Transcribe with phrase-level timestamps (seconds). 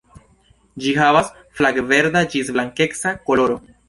[0.85, 1.29] Ĝi havas
[1.59, 3.59] flav-verda ĝis blankeca koloro.